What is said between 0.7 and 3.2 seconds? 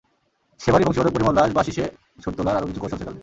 বংশীবাদক পরিমল দাস বাঁশিশে সুর তোলার আরও কিছু কৌশল শেখালেন।